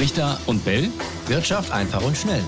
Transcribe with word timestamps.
Richter 0.00 0.40
und 0.46 0.64
Bell. 0.64 0.88
Wirtschaft 1.26 1.70
einfach 1.72 2.02
und 2.02 2.16
schnell. 2.16 2.42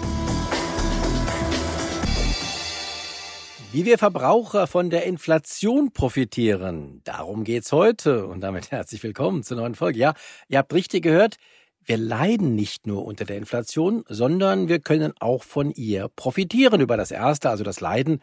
Wie 3.72 3.84
wir 3.84 3.98
Verbraucher 3.98 4.66
von 4.66 4.88
der 4.88 5.04
Inflation 5.04 5.92
profitieren, 5.92 7.02
darum 7.04 7.44
geht's 7.44 7.70
heute. 7.70 8.26
Und 8.26 8.40
damit 8.40 8.70
herzlich 8.70 9.02
willkommen 9.02 9.42
zur 9.42 9.58
neuen 9.58 9.74
Folge. 9.74 9.98
Ja, 9.98 10.14
ihr 10.48 10.56
habt 10.56 10.72
richtig 10.72 11.02
gehört, 11.02 11.36
wir 11.84 11.98
leiden 11.98 12.54
nicht 12.54 12.86
nur 12.86 13.04
unter 13.04 13.26
der 13.26 13.36
Inflation, 13.36 14.02
sondern 14.08 14.68
wir 14.68 14.78
können 14.78 15.12
auch 15.20 15.42
von 15.42 15.72
ihr 15.72 16.08
profitieren. 16.08 16.80
Über 16.80 16.96
das 16.96 17.10
Erste, 17.10 17.50
also 17.50 17.64
das 17.64 17.80
Leiden, 17.80 18.22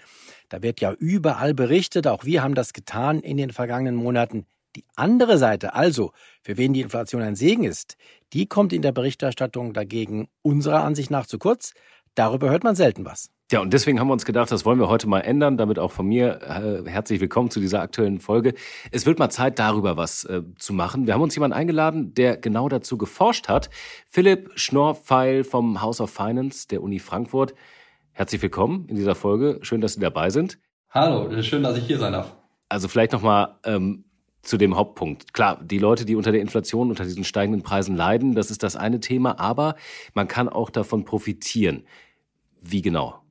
da 0.50 0.64
wird 0.64 0.82
ja 0.82 0.92
überall 0.94 1.54
berichtet. 1.54 2.08
Auch 2.08 2.26
wir 2.26 2.42
haben 2.42 2.56
das 2.56 2.74
getan 2.74 3.20
in 3.20 3.38
den 3.38 3.52
vergangenen 3.52 3.96
Monaten. 3.96 4.48
Die 4.76 4.86
andere 4.96 5.38
Seite, 5.38 5.74
also 5.74 6.12
für 6.44 6.58
wen 6.58 6.74
die 6.74 6.82
Inflation 6.82 7.22
ein 7.22 7.36
Segen 7.36 7.64
ist, 7.64 7.98
die 8.34 8.46
kommt 8.46 8.72
in 8.72 8.82
der 8.82 8.92
Berichterstattung 8.92 9.74
dagegen 9.74 10.28
unserer 10.42 10.84
Ansicht 10.84 11.10
nach 11.10 11.26
zu 11.26 11.40
kurz. 11.40 11.74
Darüber 12.14 12.50
hört 12.50 12.64
man 12.64 12.76
selten 12.76 13.06
was. 13.06 13.32
Ja, 13.52 13.62
und 13.62 13.74
deswegen 13.74 14.00
haben 14.00 14.08
wir 14.08 14.14
uns 14.14 14.26
gedacht, 14.26 14.52
das 14.52 14.64
wollen 14.64 14.80
wir 14.80 14.90
heute 14.90 15.08
mal 15.08 15.22
ändern. 15.22 15.58
Damit 15.58 15.80
auch 15.80 15.92
von 15.92 16.06
mir 16.06 16.40
äh, 16.44 16.88
herzlich 16.88 17.20
willkommen 17.20 17.50
zu 17.50 17.60
dieser 17.60 17.82
aktuellen 17.82 18.20
Folge. 18.20 18.54
Es 18.92 19.08
wird 19.08 19.18
mal 19.18 19.32
Zeit, 19.32 19.58
darüber 19.58 19.98
was 19.98 20.24
äh, 20.26 20.44
zu 20.60 20.72
machen. 20.72 21.08
Wir 21.08 21.16
haben 21.16 21.22
uns 21.22 21.34
jemanden 21.36 21.58
eingeladen, 21.58 22.14
der 22.14 22.38
genau 22.38 22.70
dazu 22.70 23.00
geforscht 23.00 23.48
hat. 23.48 23.72
Philipp 24.06 24.52
Schnorrpfeil 24.54 25.44
vom 25.44 25.82
House 25.82 26.00
of 26.00 26.12
Finance 26.12 26.68
der 26.68 26.84
Uni 26.84 27.00
Frankfurt. 27.00 27.56
Herzlich 28.12 28.42
willkommen 28.44 28.86
in 28.88 28.96
dieser 28.96 29.16
Folge. 29.16 29.58
Schön, 29.64 29.82
dass 29.82 29.94
Sie 29.94 30.00
dabei 30.00 30.30
sind. 30.30 30.60
Hallo, 30.92 31.42
schön, 31.42 31.64
dass 31.64 31.76
ich 31.76 31.88
hier 31.88 31.98
sein 31.98 32.14
darf. 32.14 32.36
Also 32.68 32.88
vielleicht 32.88 33.14
nochmal 33.14 33.56
ähm, 33.64 34.06
zu 34.42 34.58
dem 34.58 34.76
Hauptpunkt. 34.76 35.34
Klar, 35.34 35.60
die 35.64 35.80
Leute, 35.80 36.06
die 36.06 36.16
unter 36.16 36.32
der 36.32 36.42
Inflation, 36.42 36.90
unter 36.90 37.04
diesen 37.04 37.24
steigenden 37.24 37.62
Preisen 37.62 37.96
leiden, 37.96 38.36
das 38.36 38.52
ist 38.52 38.64
das 38.64 38.76
eine 38.76 39.00
Thema, 39.00 39.40
aber 39.40 39.76
man 40.14 40.28
kann 40.28 40.50
auch 40.50 40.70
davon 40.70 41.06
profitieren. 41.06 41.84
Wie 42.62 42.82
genau? 42.82 43.22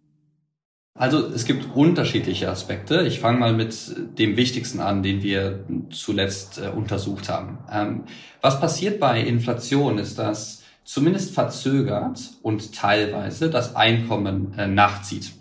Also 0.95 1.27
es 1.29 1.45
gibt 1.45 1.77
unterschiedliche 1.77 2.51
Aspekte. 2.51 3.07
Ich 3.07 3.21
fange 3.21 3.39
mal 3.39 3.53
mit 3.53 3.95
dem 4.19 4.37
wichtigsten 4.37 4.81
an, 4.81 5.05
den 5.05 5.23
wir 5.23 5.65
zuletzt 5.91 6.59
äh, 6.59 6.71
untersucht 6.71 7.29
haben. 7.29 7.59
Ähm, 7.73 8.03
was 8.41 8.61
passiert 8.61 8.99
bei 8.99 9.21
Inflation 9.21 9.99
ist, 9.99 10.19
dass 10.19 10.65
zumindest 10.83 11.35
verzögert 11.35 12.19
und 12.43 12.75
teilweise 12.75 13.49
das 13.49 13.77
Einkommen 13.77 14.55
äh, 14.59 14.67
nachzieht. 14.67 15.33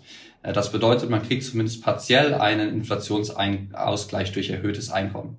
Äh, 0.42 0.52
das 0.52 0.72
bedeutet, 0.72 1.10
man 1.10 1.22
kriegt 1.22 1.44
zumindest 1.44 1.82
partiell 1.82 2.34
einen 2.34 2.70
Inflationsausgleich 2.70 4.32
durch 4.32 4.50
erhöhtes 4.50 4.90
Einkommen. 4.90 5.38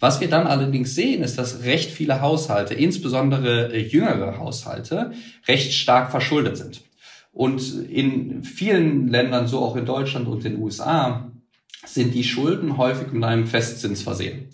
Was 0.00 0.20
wir 0.20 0.28
dann 0.28 0.46
allerdings 0.46 0.94
sehen, 0.94 1.22
ist, 1.22 1.38
dass 1.38 1.64
recht 1.64 1.90
viele 1.90 2.20
Haushalte, 2.20 2.74
insbesondere 2.74 3.72
äh, 3.72 3.80
jüngere 3.80 4.38
Haushalte, 4.38 5.12
recht 5.48 5.72
stark 5.72 6.10
verschuldet 6.10 6.56
sind. 6.56 6.82
Und 7.32 7.88
in 7.88 8.42
vielen 8.42 9.08
Ländern, 9.08 9.46
so 9.48 9.60
auch 9.60 9.76
in 9.76 9.86
Deutschland 9.86 10.28
und 10.28 10.44
den 10.44 10.60
USA, 10.60 11.30
sind 11.86 12.14
die 12.14 12.24
Schulden 12.24 12.76
häufig 12.76 13.12
mit 13.12 13.24
einem 13.24 13.46
Festzins 13.46 14.02
versehen. 14.02 14.48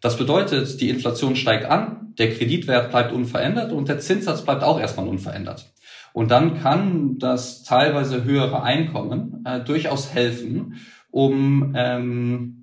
Das 0.00 0.16
bedeutet, 0.16 0.80
die 0.80 0.88
Inflation 0.88 1.36
steigt 1.36 1.66
an, 1.66 2.14
der 2.18 2.34
Kreditwert 2.34 2.90
bleibt 2.90 3.12
unverändert 3.12 3.72
und 3.72 3.88
der 3.88 4.00
Zinssatz 4.00 4.42
bleibt 4.42 4.62
auch 4.62 4.80
erstmal 4.80 5.08
unverändert. 5.08 5.66
Und 6.12 6.30
dann 6.30 6.60
kann 6.60 7.18
das 7.18 7.62
teilweise 7.62 8.24
höhere 8.24 8.62
Einkommen 8.62 9.44
äh, 9.44 9.60
durchaus 9.60 10.12
helfen, 10.12 10.76
um 11.10 11.74
ähm, 11.76 12.60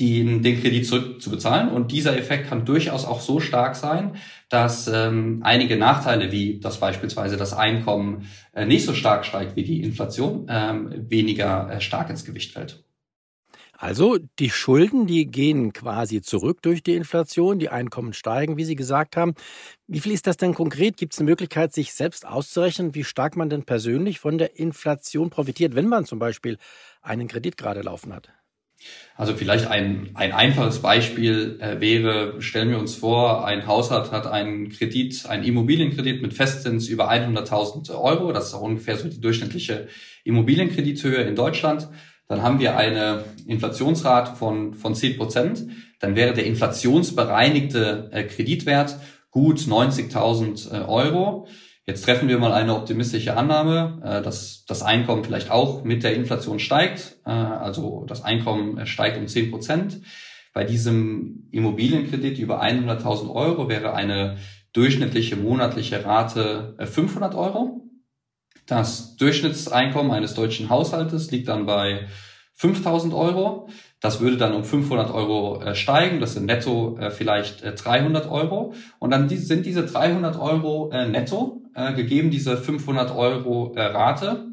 den, 0.00 0.42
den 0.42 0.60
Kredit 0.60 0.86
zurückzubezahlen. 0.86 1.68
Und 1.68 1.92
dieser 1.92 2.16
Effekt 2.16 2.48
kann 2.48 2.64
durchaus 2.64 3.04
auch 3.04 3.20
so 3.20 3.38
stark 3.38 3.76
sein, 3.76 4.16
dass 4.48 4.88
ähm, 4.88 5.40
einige 5.44 5.76
Nachteile, 5.76 6.32
wie 6.32 6.58
dass 6.58 6.80
beispielsweise 6.80 7.36
das 7.36 7.52
Einkommen 7.52 8.26
äh, 8.54 8.64
nicht 8.64 8.86
so 8.86 8.94
stark 8.94 9.26
steigt 9.26 9.56
wie 9.56 9.64
die 9.64 9.82
Inflation, 9.82 10.46
ähm, 10.48 10.90
weniger 11.08 11.70
äh, 11.70 11.80
stark 11.80 12.08
ins 12.10 12.24
Gewicht 12.24 12.52
fällt. 12.52 12.82
Also 13.80 14.18
die 14.38 14.50
Schulden, 14.50 15.06
die 15.06 15.24
gehen 15.24 15.72
quasi 15.72 16.20
zurück 16.20 16.60
durch 16.60 16.82
die 16.82 16.96
Inflation, 16.96 17.58
die 17.58 17.70
Einkommen 17.70 18.12
steigen, 18.12 18.58
wie 18.58 18.64
Sie 18.64 18.76
gesagt 18.76 19.16
haben. 19.16 19.32
Wie 19.86 20.00
viel 20.00 20.12
ist 20.12 20.26
das 20.26 20.36
denn 20.36 20.52
konkret? 20.52 20.98
Gibt 20.98 21.14
es 21.14 21.18
eine 21.18 21.30
Möglichkeit, 21.30 21.72
sich 21.72 21.94
selbst 21.94 22.26
auszurechnen, 22.26 22.94
wie 22.94 23.04
stark 23.04 23.36
man 23.36 23.48
denn 23.48 23.64
persönlich 23.64 24.20
von 24.20 24.36
der 24.36 24.58
Inflation 24.58 25.30
profitiert, 25.30 25.74
wenn 25.74 25.88
man 25.88 26.04
zum 26.04 26.18
Beispiel 26.18 26.58
einen 27.00 27.26
Kredit 27.26 27.56
gerade 27.56 27.80
laufen 27.80 28.14
hat? 28.14 28.28
Also 29.16 29.34
vielleicht 29.34 29.66
ein, 29.66 30.10
ein 30.12 30.32
einfaches 30.32 30.82
Beispiel 30.82 31.58
äh, 31.60 31.80
wäre, 31.80 32.42
stellen 32.42 32.68
wir 32.68 32.78
uns 32.78 32.94
vor, 32.94 33.46
ein 33.46 33.66
Haushalt 33.66 34.12
hat 34.12 34.26
einen 34.26 34.68
Kredit, 34.68 35.24
einen 35.26 35.44
Immobilienkredit 35.44 36.20
mit 36.20 36.34
Festzins 36.34 36.88
über 36.88 37.10
100.000 37.10 37.98
Euro. 37.98 38.32
Das 38.32 38.48
ist 38.48 38.54
auch 38.54 38.62
ungefähr 38.62 38.98
so 38.98 39.08
die 39.08 39.20
durchschnittliche 39.22 39.88
Immobilienkredithöhe 40.24 41.22
in 41.22 41.34
Deutschland. 41.34 41.88
Dann 42.30 42.42
haben 42.44 42.60
wir 42.60 42.76
eine 42.76 43.24
Inflationsrate 43.44 44.36
von, 44.36 44.74
von 44.74 44.94
10 44.94 45.16
Prozent. 45.16 45.66
Dann 45.98 46.14
wäre 46.14 46.32
der 46.32 46.46
inflationsbereinigte 46.46 48.08
äh, 48.12 48.22
Kreditwert 48.22 48.94
gut 49.32 49.58
90.000 49.58 50.72
äh, 50.72 50.84
Euro. 50.84 51.48
Jetzt 51.86 52.04
treffen 52.04 52.28
wir 52.28 52.38
mal 52.38 52.52
eine 52.52 52.76
optimistische 52.76 53.36
Annahme, 53.36 54.00
äh, 54.04 54.22
dass 54.22 54.64
das 54.64 54.82
Einkommen 54.82 55.24
vielleicht 55.24 55.50
auch 55.50 55.82
mit 55.82 56.04
der 56.04 56.14
Inflation 56.14 56.60
steigt. 56.60 57.16
Also 57.24 58.04
das 58.06 58.22
Einkommen 58.22 58.86
steigt 58.86 59.18
um 59.18 59.26
10 59.26 59.50
Prozent. 59.50 60.00
Bei 60.52 60.62
diesem 60.62 61.48
Immobilienkredit 61.50 62.38
über 62.38 62.62
100.000 62.62 63.34
Euro 63.34 63.68
wäre 63.68 63.94
eine 63.94 64.36
durchschnittliche 64.72 65.34
monatliche 65.34 66.04
Rate 66.04 66.76
500 66.78 67.34
Euro. 67.34 67.79
Das 68.70 69.16
Durchschnittseinkommen 69.16 70.12
eines 70.12 70.34
deutschen 70.34 70.70
Haushaltes 70.70 71.32
liegt 71.32 71.48
dann 71.48 71.66
bei 71.66 72.06
5000 72.54 73.12
Euro. 73.12 73.68
Das 74.00 74.20
würde 74.20 74.36
dann 74.36 74.54
um 74.54 74.62
500 74.62 75.10
Euro 75.12 75.60
äh, 75.60 75.74
steigen. 75.74 76.20
Das 76.20 76.34
sind 76.34 76.46
netto 76.46 76.96
äh, 76.98 77.10
vielleicht 77.10 77.62
äh, 77.62 77.74
300 77.74 78.30
Euro. 78.30 78.72
Und 79.00 79.10
dann 79.10 79.28
sind 79.28 79.66
diese 79.66 79.84
300 79.84 80.38
Euro 80.38 80.90
äh, 80.92 81.08
netto, 81.08 81.62
äh, 81.74 81.94
gegeben 81.94 82.30
diese 82.30 82.56
500 82.56 83.10
Euro 83.14 83.74
äh, 83.74 83.82
Rate, 83.82 84.46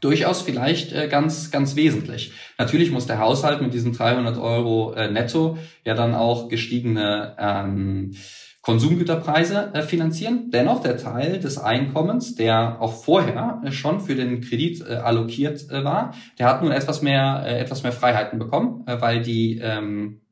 durchaus 0.00 0.42
vielleicht 0.42 0.92
äh, 0.92 1.06
ganz, 1.06 1.52
ganz 1.52 1.76
wesentlich. 1.76 2.32
Natürlich 2.58 2.90
muss 2.90 3.06
der 3.06 3.20
Haushalt 3.20 3.62
mit 3.62 3.72
diesen 3.72 3.92
300 3.92 4.36
Euro 4.36 4.94
äh, 4.94 5.08
netto 5.10 5.58
ja 5.84 5.94
dann 5.94 6.14
auch 6.14 6.48
gestiegene 6.48 7.36
ähm, 7.38 8.16
Konsumgüterpreise 8.64 9.74
äh, 9.74 9.82
finanzieren. 9.82 10.50
Dennoch 10.50 10.80
der 10.80 10.96
Teil 10.96 11.38
des 11.38 11.58
Einkommens, 11.58 12.34
der 12.34 12.80
auch 12.80 12.94
vorher 13.04 13.60
äh, 13.62 13.70
schon 13.70 14.00
für 14.00 14.14
den 14.14 14.40
Kredit 14.40 14.80
äh, 14.80 14.94
allokiert 14.94 15.68
war, 15.70 16.14
der 16.38 16.48
hat 16.48 16.62
nun 16.62 16.72
etwas 16.72 17.02
mehr, 17.02 17.44
etwas 17.46 17.82
mehr 17.82 17.92
Freiheiten 17.92 18.38
bekommen, 18.38 18.84
weil 18.86 19.22
die 19.22 19.58
ähm, 19.58 20.22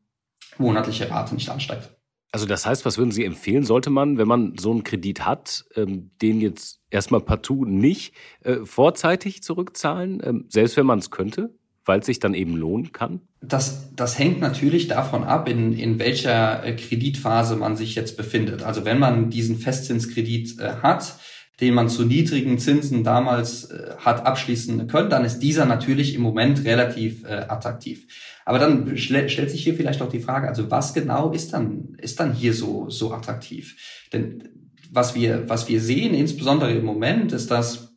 monatliche 0.56 1.10
Rate 1.10 1.34
nicht 1.34 1.50
ansteigt. 1.50 1.90
Also 2.32 2.46
das 2.46 2.64
heißt, 2.64 2.86
was 2.86 2.96
würden 2.96 3.10
Sie 3.10 3.26
empfehlen? 3.26 3.64
Sollte 3.64 3.90
man, 3.90 4.16
wenn 4.16 4.26
man 4.26 4.56
so 4.58 4.70
einen 4.70 4.84
Kredit 4.84 5.26
hat, 5.26 5.66
ähm, 5.76 6.12
den 6.22 6.40
jetzt 6.40 6.80
erstmal 6.88 7.20
partout 7.20 7.66
nicht 7.66 8.14
äh, 8.40 8.64
vorzeitig 8.64 9.42
zurückzahlen, 9.42 10.22
ähm, 10.24 10.46
selbst 10.48 10.78
wenn 10.78 10.86
man 10.86 10.98
es 10.98 11.10
könnte? 11.10 11.54
Weil 11.84 12.00
es 12.00 12.06
sich 12.06 12.20
dann 12.20 12.34
eben 12.34 12.56
lohnen 12.56 12.92
kann? 12.92 13.20
Das, 13.40 13.94
das 13.94 14.18
hängt 14.18 14.40
natürlich 14.40 14.88
davon 14.88 15.24
ab, 15.24 15.48
in, 15.48 15.72
in 15.72 15.98
welcher 15.98 16.64
äh, 16.64 16.76
Kreditphase 16.76 17.56
man 17.56 17.76
sich 17.76 17.94
jetzt 17.94 18.16
befindet. 18.16 18.62
Also 18.62 18.84
wenn 18.84 18.98
man 18.98 19.30
diesen 19.30 19.56
Festzinskredit 19.58 20.60
äh, 20.60 20.74
hat, 20.82 21.16
den 21.60 21.74
man 21.74 21.88
zu 21.88 22.04
niedrigen 22.04 22.58
Zinsen 22.58 23.04
damals 23.04 23.70
äh, 23.70 23.94
hat 23.98 24.24
abschließen 24.24 24.86
können, 24.86 25.10
dann 25.10 25.24
ist 25.24 25.40
dieser 25.40 25.64
natürlich 25.64 26.14
im 26.14 26.22
Moment 26.22 26.64
relativ 26.64 27.24
attraktiv. 27.24 28.06
Aber 28.44 28.58
dann 28.58 28.96
stellt 28.96 29.50
sich 29.50 29.62
hier 29.62 29.74
vielleicht 29.74 30.02
auch 30.02 30.08
die 30.08 30.20
Frage, 30.20 30.48
also 30.48 30.70
was 30.70 30.94
genau 30.94 31.30
ist 31.30 31.52
dann, 31.52 31.96
ist 31.98 32.18
dann 32.18 32.32
hier 32.32 32.54
so, 32.54 32.90
so 32.90 33.12
attraktiv? 33.12 33.76
Denn 34.12 34.48
was 34.90 35.14
wir, 35.14 35.48
was 35.48 35.68
wir 35.68 35.80
sehen, 35.80 36.14
insbesondere 36.14 36.72
im 36.72 36.84
Moment, 36.84 37.32
ist, 37.32 37.50
dass 37.50 37.91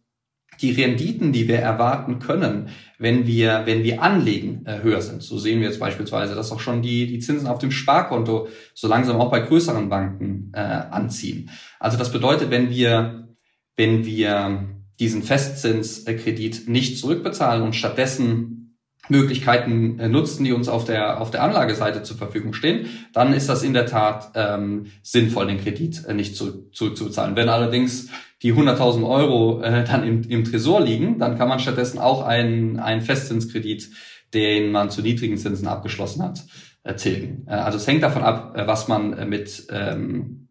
die 0.61 0.71
Renditen, 0.71 1.31
die 1.31 1.47
wir 1.47 1.59
erwarten 1.59 2.19
können, 2.19 2.69
wenn 2.97 3.27
wir, 3.27 3.63
wenn 3.65 3.83
wir 3.83 4.01
anlegen, 4.01 4.65
äh, 4.65 4.81
höher 4.81 5.01
sind. 5.01 5.21
So 5.21 5.37
sehen 5.37 5.59
wir 5.59 5.67
jetzt 5.67 5.79
beispielsweise, 5.79 6.35
dass 6.35 6.51
auch 6.51 6.59
schon 6.59 6.81
die, 6.81 7.07
die 7.07 7.19
Zinsen 7.19 7.47
auf 7.47 7.59
dem 7.59 7.71
Sparkonto 7.71 8.47
so 8.73 8.87
langsam 8.87 9.17
auch 9.17 9.31
bei 9.31 9.41
größeren 9.41 9.89
Banken 9.89 10.51
äh, 10.53 10.59
anziehen. 10.59 11.49
Also 11.79 11.97
das 11.97 12.11
bedeutet, 12.11 12.51
wenn 12.51 12.69
wir, 12.69 13.27
wenn 13.75 14.05
wir 14.05 14.69
diesen 14.99 15.23
Festzinskredit 15.23 16.69
nicht 16.69 16.97
zurückbezahlen 16.97 17.63
und 17.63 17.75
stattdessen 17.75 18.64
Möglichkeiten 19.09 19.99
äh, 19.99 20.07
nutzen, 20.07 20.43
die 20.43 20.53
uns 20.53 20.67
auf 20.67 20.85
der, 20.85 21.21
auf 21.21 21.31
der 21.31 21.43
Anlageseite 21.43 22.03
zur 22.03 22.17
Verfügung 22.17 22.53
stehen, 22.53 22.87
dann 23.13 23.33
ist 23.33 23.49
das 23.49 23.63
in 23.63 23.73
der 23.73 23.85
Tat 23.85 24.31
ähm, 24.35 24.87
sinnvoll, 25.03 25.47
den 25.47 25.59
Kredit 25.59 26.05
äh, 26.05 26.13
nicht 26.13 26.35
zu, 26.35 26.69
zu, 26.71 26.91
zu. 26.91 27.15
Wenn 27.15 27.49
allerdings 27.49 28.09
die 28.41 28.53
100.000 28.53 29.07
Euro 29.07 29.61
äh, 29.61 29.83
dann 29.83 30.03
im, 30.03 30.23
im 30.23 30.43
Tresor 30.43 30.81
liegen, 30.81 31.19
dann 31.19 31.37
kann 31.37 31.49
man 31.49 31.59
stattdessen 31.59 31.99
auch 31.99 32.23
einen, 32.23 32.79
einen 32.79 33.01
Festzinskredit, 33.01 33.89
den 34.33 34.71
man 34.71 34.89
zu 34.89 35.01
niedrigen 35.01 35.37
Zinsen 35.37 35.67
abgeschlossen 35.67 36.23
hat, 36.23 36.43
äh, 36.83 36.95
tilgen. 36.95 37.45
Äh, 37.47 37.53
also 37.53 37.77
es 37.77 37.87
hängt 37.87 38.03
davon 38.03 38.23
ab, 38.23 38.53
was 38.55 38.87
man 38.87 39.29
mit 39.29 39.67
ähm, 39.71 40.49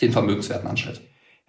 den 0.00 0.12
Vermögenswerten 0.12 0.68
anstellt. 0.68 1.00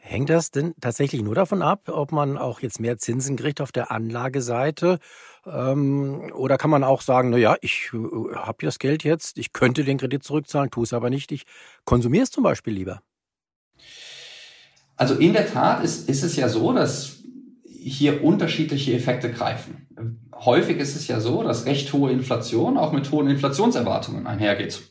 Hängt 0.05 0.29
das 0.29 0.51
denn 0.51 0.73
tatsächlich 0.81 1.21
nur 1.21 1.33
davon 1.33 1.61
ab, 1.61 1.87
ob 1.87 2.11
man 2.11 2.37
auch 2.37 2.59
jetzt 2.59 2.81
mehr 2.81 2.97
Zinsen 2.97 3.37
kriegt 3.37 3.61
auf 3.61 3.71
der 3.71 3.89
Anlageseite? 3.89 4.99
Ähm, 5.45 6.29
oder 6.35 6.57
kann 6.57 6.69
man 6.69 6.83
auch 6.83 6.99
sagen, 6.99 7.29
na 7.29 7.37
ja, 7.37 7.55
ich 7.61 7.89
äh, 7.93 8.35
habe 8.35 8.65
das 8.65 8.79
Geld 8.79 9.05
jetzt, 9.05 9.37
ich 9.37 9.53
könnte 9.53 9.85
den 9.85 9.97
Kredit 9.97 10.21
zurückzahlen, 10.25 10.69
tue 10.71 10.83
es 10.83 10.91
aber 10.91 11.09
nicht, 11.09 11.31
ich 11.31 11.45
konsumiere 11.85 12.23
es 12.23 12.31
zum 12.31 12.43
Beispiel 12.43 12.73
lieber? 12.73 13.01
Also 14.97 15.15
in 15.15 15.31
der 15.31 15.49
Tat 15.49 15.85
ist, 15.85 16.09
ist 16.09 16.23
es 16.23 16.35
ja 16.35 16.49
so, 16.49 16.73
dass 16.73 17.19
hier 17.65 18.25
unterschiedliche 18.25 18.93
Effekte 18.93 19.31
greifen. 19.31 19.87
Häufig 20.35 20.79
ist 20.79 20.97
es 20.97 21.07
ja 21.07 21.21
so, 21.21 21.43
dass 21.43 21.65
recht 21.65 21.93
hohe 21.93 22.11
Inflation 22.11 22.77
auch 22.77 22.91
mit 22.91 23.09
hohen 23.09 23.29
Inflationserwartungen 23.29 24.27
einhergeht. 24.27 24.81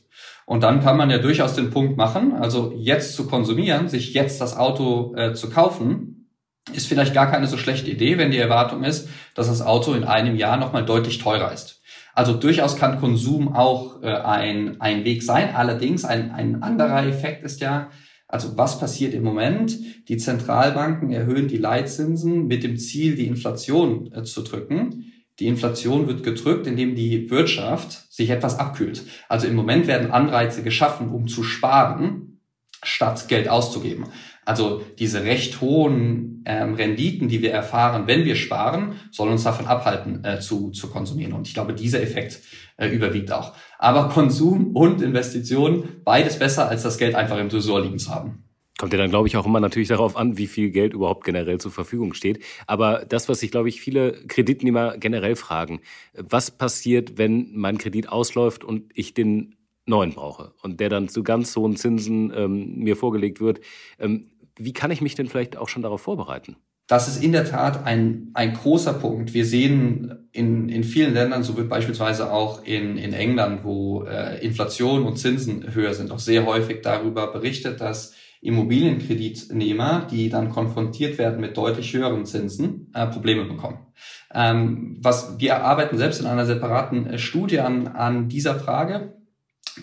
Und 0.45 0.63
dann 0.63 0.81
kann 0.81 0.97
man 0.97 1.09
ja 1.09 1.19
durchaus 1.19 1.55
den 1.55 1.69
Punkt 1.69 1.97
machen, 1.97 2.33
also 2.33 2.73
jetzt 2.75 3.15
zu 3.15 3.27
konsumieren, 3.27 3.87
sich 3.87 4.13
jetzt 4.13 4.41
das 4.41 4.57
Auto 4.57 5.15
äh, 5.15 5.33
zu 5.33 5.49
kaufen, 5.49 6.29
ist 6.73 6.87
vielleicht 6.87 7.13
gar 7.13 7.29
keine 7.29 7.47
so 7.47 7.57
schlechte 7.57 7.91
Idee, 7.91 8.17
wenn 8.17 8.31
die 8.31 8.37
Erwartung 8.37 8.83
ist, 8.83 9.09
dass 9.35 9.47
das 9.47 9.61
Auto 9.61 9.93
in 9.93 10.03
einem 10.03 10.35
Jahr 10.35 10.57
nochmal 10.57 10.85
deutlich 10.85 11.17
teurer 11.17 11.51
ist. 11.51 11.81
Also 12.13 12.33
durchaus 12.33 12.77
kann 12.77 12.99
Konsum 12.99 13.55
auch 13.55 14.01
äh, 14.03 14.07
ein, 14.07 14.79
ein 14.79 15.03
Weg 15.03 15.23
sein. 15.23 15.55
Allerdings 15.55 16.05
ein, 16.05 16.31
ein 16.31 16.61
anderer 16.61 17.05
Effekt 17.05 17.43
ist 17.43 17.59
ja, 17.59 17.89
also 18.27 18.55
was 18.57 18.79
passiert 18.79 19.13
im 19.13 19.23
Moment? 19.23 19.77
Die 20.09 20.17
Zentralbanken 20.17 21.11
erhöhen 21.11 21.47
die 21.47 21.57
Leitzinsen 21.57 22.47
mit 22.47 22.63
dem 22.63 22.77
Ziel, 22.77 23.15
die 23.15 23.27
Inflation 23.27 24.11
äh, 24.13 24.23
zu 24.23 24.41
drücken. 24.41 25.12
Die 25.39 25.47
Inflation 25.47 26.07
wird 26.07 26.23
gedrückt, 26.23 26.67
indem 26.67 26.95
die 26.95 27.29
Wirtschaft 27.31 28.13
sich 28.13 28.29
etwas 28.29 28.59
abkühlt. 28.59 29.03
Also 29.29 29.47
im 29.47 29.55
Moment 29.55 29.87
werden 29.87 30.11
Anreize 30.11 30.63
geschaffen, 30.63 31.09
um 31.09 31.27
zu 31.27 31.43
sparen, 31.43 32.39
statt 32.83 33.27
Geld 33.27 33.49
auszugeben. 33.49 34.05
Also 34.45 34.83
diese 34.99 35.23
recht 35.23 35.61
hohen 35.61 36.43
ähm, 36.45 36.73
Renditen, 36.75 37.29
die 37.29 37.41
wir 37.41 37.51
erfahren, 37.51 38.07
wenn 38.07 38.25
wir 38.25 38.35
sparen, 38.35 38.95
sollen 39.11 39.31
uns 39.31 39.43
davon 39.43 39.67
abhalten, 39.67 40.23
äh, 40.23 40.39
zu, 40.39 40.71
zu 40.71 40.89
konsumieren. 40.89 41.33
Und 41.33 41.47
ich 41.47 41.53
glaube, 41.53 41.73
dieser 41.73 42.01
Effekt 42.01 42.41
äh, 42.77 42.89
überwiegt 42.89 43.31
auch. 43.31 43.53
Aber 43.79 44.09
Konsum 44.09 44.75
und 44.75 45.01
Investitionen, 45.01 46.01
beides 46.03 46.39
besser, 46.39 46.67
als 46.67 46.83
das 46.83 46.97
Geld 46.97 47.15
einfach 47.15 47.37
im 47.37 47.49
Tresor 47.49 47.81
liegen 47.81 47.99
zu 47.99 48.13
haben. 48.13 48.43
Kommt 48.79 48.91
ja 48.91 48.97
dann, 48.97 49.11
glaube 49.11 49.27
ich, 49.27 49.37
auch 49.37 49.45
immer 49.45 49.59
natürlich 49.59 49.89
darauf 49.89 50.17
an, 50.17 50.37
wie 50.37 50.47
viel 50.47 50.71
Geld 50.71 50.93
überhaupt 50.93 51.23
generell 51.25 51.59
zur 51.59 51.71
Verfügung 51.71 52.13
steht. 52.15 52.43
Aber 52.65 53.05
das, 53.05 53.29
was 53.29 53.39
sich, 53.39 53.51
glaube 53.51 53.69
ich, 53.69 53.79
viele 53.79 54.13
Kreditnehmer 54.27 54.97
generell 54.97 55.35
fragen, 55.35 55.81
was 56.13 56.49
passiert, 56.49 57.17
wenn 57.17 57.51
mein 57.55 57.77
Kredit 57.77 58.09
ausläuft 58.09 58.63
und 58.63 58.91
ich 58.95 59.13
den 59.13 59.55
neuen 59.85 60.13
brauche 60.13 60.53
und 60.63 60.79
der 60.79 60.89
dann 60.89 61.07
zu 61.07 61.23
ganz 61.23 61.55
hohen 61.55 61.75
Zinsen 61.75 62.31
ähm, 62.35 62.79
mir 62.79 62.95
vorgelegt 62.95 63.41
wird. 63.41 63.59
Ähm, 63.99 64.31
wie 64.57 64.73
kann 64.73 64.91
ich 64.91 65.01
mich 65.01 65.15
denn 65.15 65.27
vielleicht 65.27 65.57
auch 65.57 65.69
schon 65.69 65.83
darauf 65.83 66.01
vorbereiten? 66.01 66.55
Das 66.87 67.07
ist 67.07 67.23
in 67.23 67.31
der 67.31 67.45
Tat 67.45 67.85
ein, 67.85 68.31
ein 68.33 68.53
großer 68.53 68.93
Punkt. 68.93 69.33
Wir 69.33 69.45
sehen 69.45 70.27
in, 70.31 70.67
in 70.67 70.83
vielen 70.83 71.13
Ländern, 71.13 71.43
so 71.43 71.55
wird 71.55 71.69
beispielsweise 71.69 72.31
auch 72.31 72.63
in, 72.65 72.97
in 72.97 73.13
England, 73.13 73.63
wo 73.63 74.03
äh, 74.03 74.43
Inflation 74.43 75.03
und 75.03 75.17
Zinsen 75.17 75.73
höher 75.73 75.93
sind, 75.93 76.11
auch 76.11 76.19
sehr 76.19 76.45
häufig 76.45 76.81
darüber 76.81 77.31
berichtet, 77.31 77.79
dass 77.79 78.15
Immobilienkreditnehmer, 78.41 80.05
die 80.11 80.29
dann 80.29 80.49
konfrontiert 80.49 81.17
werden 81.17 81.39
mit 81.39 81.55
deutlich 81.55 81.93
höheren 81.93 82.25
Zinsen, 82.25 82.91
äh, 82.93 83.07
Probleme 83.07 83.45
bekommen. 83.45 83.87
Ähm, 84.33 84.97
was 85.01 85.39
wir 85.39 85.63
arbeiten 85.63 85.97
selbst 85.97 86.19
in 86.19 86.27
einer 86.27 86.45
separaten 86.45 87.07
äh, 87.07 87.17
Studie 87.17 87.61
an, 87.61 87.87
an 87.87 88.27
dieser 88.27 88.59
Frage, 88.59 89.13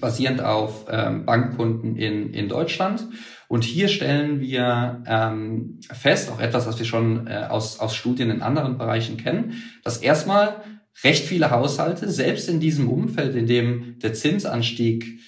basierend 0.00 0.42
auf 0.42 0.86
ähm, 0.90 1.24
Bankkunden 1.24 1.96
in, 1.96 2.34
in 2.34 2.48
Deutschland. 2.48 3.06
Und 3.50 3.64
hier 3.64 3.88
stellen 3.88 4.38
wir 4.38 5.02
ähm, 5.08 5.80
fest, 5.90 6.30
auch 6.30 6.38
etwas, 6.38 6.68
was 6.68 6.78
wir 6.78 6.86
schon 6.86 7.26
äh, 7.26 7.48
aus, 7.50 7.80
aus 7.80 7.96
Studien 7.96 8.30
in 8.30 8.42
anderen 8.42 8.78
Bereichen 8.78 9.16
kennen, 9.16 9.54
dass 9.82 9.96
erstmal 9.96 10.62
recht 11.02 11.24
viele 11.24 11.50
Haushalte, 11.50 12.08
selbst 12.08 12.48
in 12.48 12.60
diesem 12.60 12.88
Umfeld, 12.88 13.34
in 13.34 13.48
dem 13.48 13.98
der 13.98 14.14
Zinsanstieg 14.14 15.18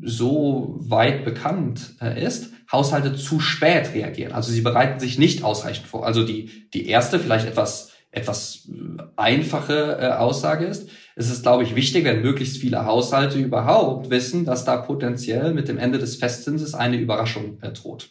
so 0.00 0.76
weit 0.78 1.24
bekannt 1.24 1.96
äh, 2.00 2.24
ist, 2.24 2.52
Haushalte 2.70 3.16
zu 3.16 3.40
spät 3.40 3.94
reagieren. 3.94 4.30
Also 4.30 4.52
sie 4.52 4.60
bereiten 4.60 5.00
sich 5.00 5.18
nicht 5.18 5.42
ausreichend 5.42 5.88
vor. 5.88 6.06
Also 6.06 6.24
die, 6.24 6.68
die 6.72 6.86
erste, 6.86 7.18
vielleicht 7.18 7.48
etwas, 7.48 7.90
etwas 8.16 8.66
einfache 9.16 9.98
äh, 10.00 10.06
Aussage 10.08 10.64
ist, 10.64 10.88
es 11.16 11.30
ist, 11.30 11.42
glaube 11.42 11.64
ich, 11.64 11.76
wichtig, 11.76 12.04
wenn 12.04 12.22
möglichst 12.22 12.56
viele 12.56 12.86
Haushalte 12.86 13.38
überhaupt 13.38 14.10
wissen, 14.10 14.44
dass 14.44 14.64
da 14.64 14.78
potenziell 14.78 15.52
mit 15.52 15.68
dem 15.68 15.78
Ende 15.78 15.98
des 15.98 16.16
Festzinses 16.16 16.74
eine 16.74 16.96
Überraschung 16.96 17.58
äh, 17.60 17.72
droht. 17.72 18.10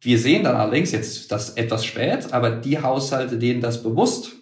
Wir 0.00 0.18
sehen 0.18 0.44
dann 0.44 0.56
allerdings 0.56 0.92
jetzt 0.92 1.32
das 1.32 1.50
etwas 1.50 1.84
spät, 1.84 2.32
aber 2.32 2.50
die 2.50 2.80
Haushalte, 2.80 3.38
denen 3.38 3.62
das 3.62 3.82
bewusst 3.82 4.32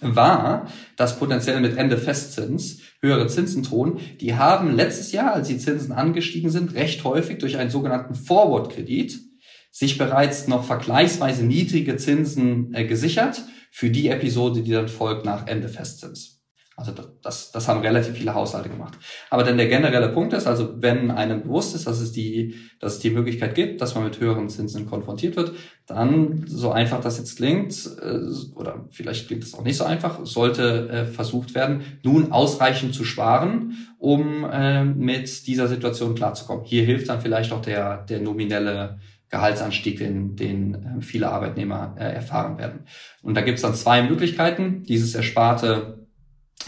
war, 0.00 0.68
dass 0.96 1.18
potenziell 1.18 1.60
mit 1.60 1.76
Ende 1.76 1.96
Festzins 1.96 2.80
höhere 3.00 3.28
Zinsen 3.28 3.62
drohen, 3.62 4.00
die 4.20 4.34
haben 4.34 4.74
letztes 4.74 5.12
Jahr, 5.12 5.34
als 5.34 5.48
die 5.48 5.58
Zinsen 5.58 5.92
angestiegen 5.92 6.50
sind, 6.50 6.74
recht 6.74 7.04
häufig 7.04 7.38
durch 7.38 7.58
einen 7.58 7.70
sogenannten 7.70 8.14
Forward-Kredit 8.14 9.20
sich 9.70 9.98
bereits 9.98 10.48
noch 10.48 10.64
vergleichsweise 10.64 11.44
niedrige 11.44 11.96
Zinsen 11.96 12.74
äh, 12.74 12.86
gesichert 12.86 13.42
für 13.74 13.90
die 13.90 14.08
Episode, 14.08 14.62
die 14.62 14.70
dann 14.70 14.86
folgt 14.86 15.24
nach 15.24 15.48
Ende 15.48 15.68
Festzins. 15.68 16.40
Also 16.76 16.92
das, 17.22 17.50
das 17.50 17.66
haben 17.66 17.80
relativ 17.80 18.14
viele 18.16 18.32
Haushalte 18.32 18.68
gemacht. 18.68 18.96
Aber 19.30 19.42
denn 19.42 19.56
der 19.56 19.66
generelle 19.66 20.10
Punkt 20.10 20.32
ist, 20.32 20.46
also 20.46 20.74
wenn 20.76 21.10
einem 21.10 21.42
bewusst 21.42 21.74
ist, 21.74 21.88
dass 21.88 21.98
es 21.98 22.12
die, 22.12 22.54
dass 22.78 22.94
es 22.94 22.98
die 23.00 23.10
Möglichkeit 23.10 23.56
gibt, 23.56 23.80
dass 23.80 23.96
man 23.96 24.04
mit 24.04 24.20
höheren 24.20 24.48
Zinsen 24.48 24.86
konfrontiert 24.86 25.34
wird, 25.34 25.54
dann, 25.86 26.44
so 26.46 26.70
einfach 26.70 27.00
das 27.00 27.18
jetzt 27.18 27.34
klingt, 27.36 27.74
äh, 28.00 28.54
oder 28.54 28.86
vielleicht 28.90 29.26
klingt 29.26 29.42
es 29.42 29.54
auch 29.54 29.64
nicht 29.64 29.76
so 29.76 29.84
einfach, 29.84 30.24
sollte 30.24 30.88
äh, 30.88 31.04
versucht 31.04 31.56
werden, 31.56 31.82
nun 32.04 32.30
ausreichend 32.30 32.94
zu 32.94 33.02
sparen, 33.02 33.76
um 33.98 34.44
äh, 34.44 34.84
mit 34.84 35.48
dieser 35.48 35.66
Situation 35.66 36.14
klarzukommen. 36.14 36.64
Hier 36.64 36.84
hilft 36.84 37.08
dann 37.08 37.20
vielleicht 37.20 37.50
auch 37.50 37.62
der, 37.62 38.04
der 38.04 38.20
nominelle 38.20 39.00
Gehaltsanstieg, 39.34 39.98
den, 39.98 40.36
den 40.36 41.00
viele 41.00 41.28
Arbeitnehmer 41.28 41.96
erfahren 41.98 42.56
werden. 42.58 42.80
Und 43.22 43.34
da 43.34 43.40
gibt 43.40 43.56
es 43.56 43.62
dann 43.62 43.74
zwei 43.74 44.02
Möglichkeiten, 44.02 44.84
dieses 44.84 45.14
Ersparte 45.14 46.06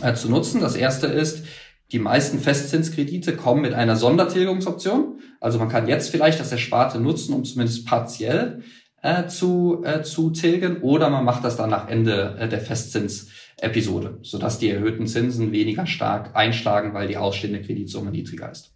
äh, 0.03 0.15
zu 0.15 0.29
nutzen. 0.29 0.61
Das 0.61 0.75
erste 0.75 1.07
ist, 1.07 1.47
die 1.93 2.01
meisten 2.01 2.41
Festzinskredite 2.41 3.37
kommen 3.37 3.63
mit 3.63 3.73
einer 3.73 3.95
Sondertilgungsoption. 3.95 5.21
Also 5.41 5.59
man 5.59 5.69
kann 5.69 5.87
jetzt 5.87 6.11
vielleicht 6.11 6.41
das 6.41 6.51
Ersparte 6.51 6.99
nutzen, 6.99 7.35
um 7.35 7.45
zumindest 7.45 7.87
partiell 7.87 8.63
äh, 9.03 9.27
zu, 9.29 9.83
äh, 9.85 10.03
zu 10.03 10.31
tilgen, 10.31 10.83
oder 10.83 11.09
man 11.11 11.25
macht 11.25 11.45
das 11.45 11.57
dann 11.57 11.71
nach 11.71 11.89
Ende 11.89 12.37
äh, 12.41 12.49
der 12.49 12.61
Festzinsepisode, 12.61 14.19
sodass 14.23 14.59
die 14.59 14.71
erhöhten 14.71 15.07
Zinsen 15.07 15.53
weniger 15.53 15.87
stark 15.87 16.35
einschlagen, 16.35 16.93
weil 16.93 17.07
die 17.07 17.17
ausstehende 17.17 17.63
Kreditsumme 17.63 18.11
niedriger 18.11 18.51
ist. 18.51 18.76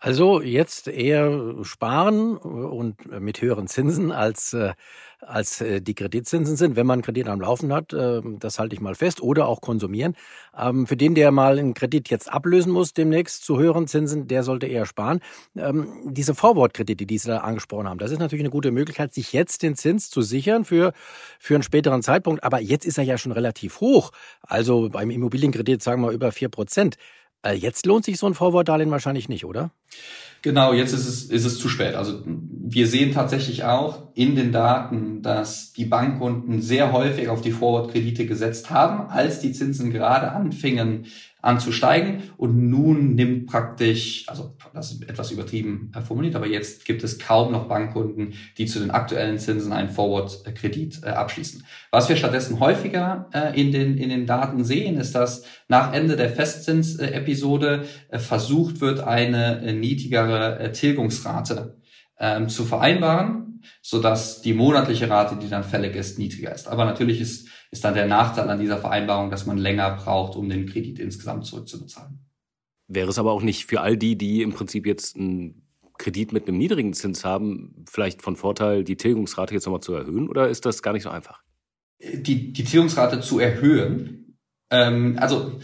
Also 0.00 0.40
jetzt 0.40 0.88
eher 0.88 1.54
sparen 1.62 2.36
und 2.36 3.20
mit 3.20 3.40
höheren 3.40 3.66
Zinsen 3.66 4.12
als 4.12 4.52
äh, 4.52 4.74
als 5.20 5.60
äh, 5.60 5.80
die 5.80 5.94
Kreditzinsen 5.94 6.56
sind, 6.56 6.76
wenn 6.76 6.86
man 6.86 6.94
einen 6.94 7.02
Kredit 7.02 7.28
am 7.28 7.40
Laufen 7.40 7.72
hat, 7.72 7.92
äh, 7.92 8.20
das 8.38 8.58
halte 8.58 8.74
ich 8.74 8.80
mal 8.80 8.94
fest, 8.94 9.20
oder 9.22 9.48
auch 9.48 9.60
konsumieren. 9.60 10.14
Ähm, 10.56 10.86
für 10.86 10.96
den, 10.96 11.14
der 11.14 11.30
mal 11.30 11.58
einen 11.58 11.74
Kredit 11.74 12.10
jetzt 12.10 12.30
ablösen 12.30 12.72
muss 12.72 12.92
demnächst 12.92 13.44
zu 13.44 13.58
höheren 13.58 13.86
Zinsen, 13.86 14.28
der 14.28 14.42
sollte 14.42 14.66
eher 14.66 14.86
sparen. 14.86 15.20
Ähm, 15.56 15.88
diese 16.04 16.34
Forward-Kredite, 16.34 17.06
die 17.06 17.18
Sie 17.18 17.28
da 17.28 17.38
angesprochen 17.38 17.88
haben, 17.88 17.98
das 17.98 18.10
ist 18.10 18.18
natürlich 18.18 18.42
eine 18.42 18.50
gute 18.50 18.70
Möglichkeit, 18.70 19.14
sich 19.14 19.32
jetzt 19.32 19.62
den 19.62 19.74
Zins 19.76 20.10
zu 20.10 20.22
sichern 20.22 20.64
für, 20.64 20.92
für 21.38 21.54
einen 21.54 21.62
späteren 21.62 22.02
Zeitpunkt. 22.02 22.44
Aber 22.44 22.60
jetzt 22.60 22.86
ist 22.86 22.98
er 22.98 23.04
ja 23.04 23.18
schon 23.18 23.32
relativ 23.32 23.80
hoch. 23.80 24.10
Also 24.42 24.88
beim 24.90 25.10
Immobilienkredit 25.10 25.82
sagen 25.82 26.02
wir 26.02 26.10
über 26.10 26.32
vier 26.32 26.48
Prozent. 26.48 26.96
Äh, 27.46 27.54
jetzt 27.54 27.86
lohnt 27.86 28.04
sich 28.04 28.18
so 28.18 28.26
ein 28.26 28.34
Forward-Darlehen 28.34 28.90
wahrscheinlich 28.90 29.28
nicht, 29.28 29.44
oder? 29.44 29.70
Genau, 30.42 30.72
jetzt 30.72 30.92
ist 30.92 31.06
es, 31.06 31.24
ist 31.24 31.44
es 31.44 31.58
zu 31.58 31.68
spät. 31.68 31.94
Also 31.94 32.22
wir 32.24 32.86
sehen 32.86 33.12
tatsächlich 33.12 33.64
auch 33.64 34.08
in 34.14 34.36
den 34.36 34.52
Daten, 34.52 35.22
dass 35.22 35.72
die 35.72 35.86
Bankkunden 35.86 36.60
sehr 36.60 36.92
häufig 36.92 37.28
auf 37.28 37.40
die 37.40 37.52
Forward-Kredite 37.52 38.26
gesetzt 38.26 38.70
haben, 38.70 39.08
als 39.08 39.40
die 39.40 39.52
Zinsen 39.52 39.92
gerade 39.92 40.32
anfingen 40.32 41.06
anzusteigen. 41.46 42.24
Und 42.36 42.68
nun 42.68 43.14
nimmt 43.14 43.46
praktisch, 43.46 44.24
also 44.28 44.56
das 44.74 44.92
ist 44.92 45.08
etwas 45.08 45.30
übertrieben 45.30 45.92
formuliert, 46.06 46.34
aber 46.34 46.46
jetzt 46.46 46.84
gibt 46.84 47.04
es 47.04 47.18
kaum 47.18 47.52
noch 47.52 47.68
Bankkunden, 47.68 48.34
die 48.58 48.66
zu 48.66 48.80
den 48.80 48.90
aktuellen 48.90 49.38
Zinsen 49.38 49.72
einen 49.72 49.88
Forward-Kredit 49.88 51.02
äh, 51.02 51.08
abschließen. 51.08 51.64
Was 51.90 52.08
wir 52.08 52.16
stattdessen 52.16 52.60
häufiger 52.60 53.30
äh, 53.32 53.58
in, 53.58 53.72
den, 53.72 53.96
in 53.96 54.08
den 54.08 54.26
Daten 54.26 54.64
sehen, 54.64 54.98
ist, 54.98 55.14
dass 55.14 55.44
nach 55.68 55.92
Ende 55.92 56.16
der 56.16 56.30
Festzins-Episode 56.30 57.84
äh, 58.08 58.18
versucht 58.18 58.80
wird, 58.80 59.00
eine 59.00 59.72
niedrigere 59.72 60.72
Tilgungsrate 60.72 61.76
ähm, 62.18 62.48
zu 62.48 62.64
vereinbaren, 62.64 63.60
sodass 63.82 64.42
die 64.42 64.54
monatliche 64.54 65.08
Rate, 65.08 65.36
die 65.36 65.48
dann 65.48 65.64
fällig 65.64 65.94
ist, 65.96 66.18
niedriger 66.18 66.54
ist. 66.54 66.68
Aber 66.68 66.84
natürlich 66.84 67.20
ist 67.20 67.48
ist 67.70 67.84
dann 67.84 67.94
der 67.94 68.06
Nachteil 68.06 68.48
an 68.48 68.60
dieser 68.60 68.78
Vereinbarung, 68.78 69.30
dass 69.30 69.46
man 69.46 69.58
länger 69.58 69.96
braucht, 69.96 70.36
um 70.36 70.48
den 70.48 70.66
Kredit 70.66 70.98
insgesamt 70.98 71.46
zurückzubezahlen. 71.46 72.18
Wäre 72.88 73.10
es 73.10 73.18
aber 73.18 73.32
auch 73.32 73.42
nicht 73.42 73.66
für 73.66 73.80
all 73.80 73.96
die, 73.96 74.16
die 74.16 74.42
im 74.42 74.52
Prinzip 74.52 74.86
jetzt 74.86 75.16
einen 75.16 75.66
Kredit 75.98 76.32
mit 76.32 76.46
einem 76.46 76.58
niedrigen 76.58 76.92
Zins 76.92 77.24
haben, 77.24 77.84
vielleicht 77.88 78.22
von 78.22 78.36
Vorteil, 78.36 78.84
die 78.84 78.96
Tilgungsrate 78.96 79.54
jetzt 79.54 79.66
nochmal 79.66 79.80
zu 79.80 79.94
erhöhen? 79.94 80.28
Oder 80.28 80.48
ist 80.48 80.66
das 80.66 80.82
gar 80.82 80.92
nicht 80.92 81.02
so 81.02 81.10
einfach? 81.10 81.42
Die, 82.00 82.52
die 82.52 82.64
Tilgungsrate 82.64 83.20
zu 83.20 83.38
erhöhen. 83.38 84.38
Ähm, 84.70 85.16
also 85.18 85.58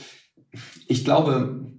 ich 0.89 1.05
glaube, 1.05 1.73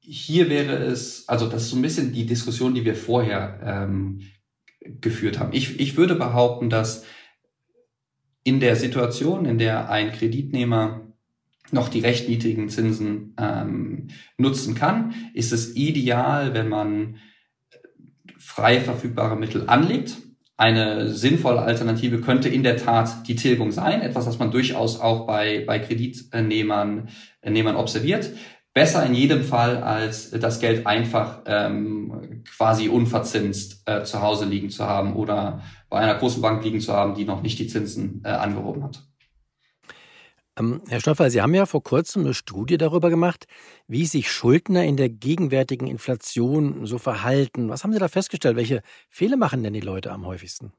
hier 0.00 0.50
wäre 0.50 0.76
es, 0.76 1.28
also 1.28 1.48
das 1.48 1.62
ist 1.62 1.70
so 1.70 1.76
ein 1.76 1.82
bisschen 1.82 2.12
die 2.12 2.26
Diskussion, 2.26 2.74
die 2.74 2.84
wir 2.84 2.96
vorher 2.96 3.60
ähm, 3.62 4.20
geführt 4.80 5.38
haben. 5.38 5.52
Ich, 5.52 5.80
ich 5.80 5.96
würde 5.96 6.14
behaupten, 6.14 6.68
dass 6.68 7.04
in 8.44 8.60
der 8.60 8.76
Situation, 8.76 9.46
in 9.46 9.58
der 9.58 9.90
ein 9.90 10.12
Kreditnehmer 10.12 11.00
noch 11.70 11.88
die 11.88 12.00
recht 12.00 12.28
niedrigen 12.28 12.68
Zinsen 12.68 13.34
ähm, 13.38 14.08
nutzen 14.36 14.74
kann, 14.74 15.14
ist 15.32 15.52
es 15.52 15.74
ideal, 15.74 16.54
wenn 16.54 16.68
man 16.68 17.16
frei 18.38 18.80
verfügbare 18.80 19.36
Mittel 19.36 19.68
anlegt. 19.68 20.18
Eine 20.56 21.08
sinnvolle 21.08 21.62
Alternative 21.62 22.20
könnte 22.20 22.48
in 22.48 22.62
der 22.62 22.76
Tat 22.76 23.26
die 23.26 23.34
Tilgung 23.34 23.72
sein, 23.72 24.02
etwas, 24.02 24.26
was 24.26 24.38
man 24.38 24.52
durchaus 24.52 25.00
auch 25.00 25.26
bei, 25.26 25.64
bei 25.66 25.80
Kreditnehmern 25.80 27.08
Nehmern 27.44 27.76
observiert. 27.76 28.30
Besser 28.74 29.06
in 29.06 29.14
jedem 29.14 29.44
Fall, 29.44 29.84
als 29.84 30.30
das 30.32 30.58
Geld 30.58 30.84
einfach 30.84 31.42
ähm, 31.46 32.42
quasi 32.56 32.88
unverzinst 32.88 33.82
äh, 33.86 34.02
zu 34.02 34.20
Hause 34.20 34.46
liegen 34.46 34.68
zu 34.68 34.84
haben 34.84 35.14
oder 35.14 35.62
bei 35.88 36.00
einer 36.00 36.16
großen 36.16 36.42
Bank 36.42 36.64
liegen 36.64 36.80
zu 36.80 36.92
haben, 36.92 37.14
die 37.14 37.24
noch 37.24 37.40
nicht 37.40 37.56
die 37.60 37.68
Zinsen 37.68 38.20
äh, 38.24 38.30
angehoben 38.30 38.82
hat. 38.82 39.06
Ähm, 40.58 40.82
Herr 40.88 40.98
Stoffer, 40.98 41.30
Sie 41.30 41.40
haben 41.40 41.54
ja 41.54 41.66
vor 41.66 41.84
kurzem 41.84 42.24
eine 42.24 42.34
Studie 42.34 42.76
darüber 42.76 43.10
gemacht, 43.10 43.46
wie 43.86 44.06
sich 44.06 44.30
Schuldner 44.30 44.84
in 44.84 44.96
der 44.96 45.08
gegenwärtigen 45.08 45.86
Inflation 45.86 46.84
so 46.84 46.98
verhalten. 46.98 47.68
Was 47.68 47.84
haben 47.84 47.92
Sie 47.92 48.00
da 48.00 48.08
festgestellt? 48.08 48.56
Welche 48.56 48.82
Fehler 49.08 49.36
machen 49.36 49.62
denn 49.62 49.72
die 49.72 49.80
Leute 49.80 50.10
am 50.10 50.26
häufigsten? 50.26 50.72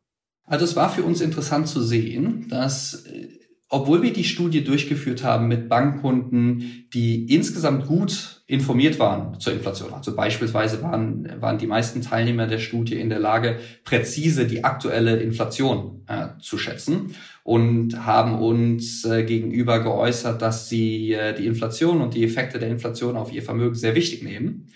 Also 0.43 0.65
es 0.65 0.75
war 0.75 0.89
für 0.89 1.03
uns 1.03 1.21
interessant 1.21 1.67
zu 1.67 1.81
sehen, 1.81 2.47
dass 2.49 3.05
äh, 3.05 3.27
obwohl 3.75 4.01
wir 4.01 4.13
die 4.13 4.24
Studie 4.24 4.63
durchgeführt 4.63 5.25
haben 5.25 5.50
mit 5.50 5.67
Bankkunden, 5.67 6.88
die 6.94 7.25
insgesamt 7.25 7.88
gut 7.88 8.41
informiert 8.48 9.00
waren 9.00 9.38
zur 9.41 9.51
Inflation. 9.51 9.94
Also 9.94 10.15
beispielsweise 10.15 10.82
waren, 10.82 11.29
waren 11.41 11.58
die 11.58 11.67
meisten 11.67 12.01
Teilnehmer 12.01 12.48
der 12.48 12.60
Studie 12.60 12.96
in 12.96 13.10
der 13.10 13.20
Lage, 13.20 13.60
präzise 13.84 14.48
die 14.48 14.63
aktuelle 14.63 15.17
Inflation 15.17 16.05
äh, 16.08 16.27
zu 16.39 16.58
schätzen 16.58 17.15
und 17.44 18.05
haben 18.05 18.39
uns 18.39 19.03
äh, 19.03 19.25
gegenüber 19.25 19.84
geäußert, 19.84 20.41
dass 20.41 20.70
sie 20.70 21.12
äh, 21.12 21.36
die 21.36 21.46
Inflation 21.46 22.00
und 22.00 22.13
die 22.13 22.24
Effekte 22.24 22.60
der 22.60 22.70
Inflation 22.70 23.17
auf 23.17 23.34
ihr 23.34 23.44
Vermögen 23.44 23.75
sehr 23.75 23.94
wichtig 23.94 24.24
nehmen. 24.24 24.70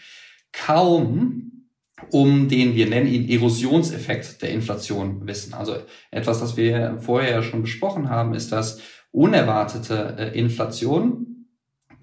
Kaum 0.51 1.48
um 2.11 2.49
den, 2.49 2.75
wir 2.75 2.87
nennen 2.87 3.07
ihn 3.07 3.29
Erosionseffekt 3.29 4.41
der 4.41 4.49
Inflation 4.49 5.27
wissen. 5.27 5.53
Also 5.53 5.77
etwas, 6.11 6.41
was 6.41 6.57
wir 6.57 6.97
vorher 6.99 7.43
schon 7.43 7.61
besprochen 7.61 8.09
haben, 8.09 8.33
ist, 8.33 8.51
dass 8.51 8.81
unerwartete 9.11 10.15
äh, 10.17 10.39
Inflation 10.39 11.25